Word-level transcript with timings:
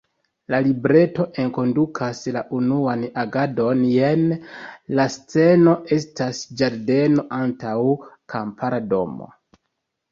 La 0.51 0.59
libreto 0.67 1.25
enkondukas 1.43 2.21
la 2.37 2.43
"unuan 2.61 3.03
agadon" 3.25 3.83
jene: 3.91 4.39
„La 5.01 5.07
sceno 5.19 5.77
estas 6.01 6.41
ĝardeno 6.63 7.29
antaŭ 7.45 7.77
kampara 8.37 8.83
domo. 8.95 9.33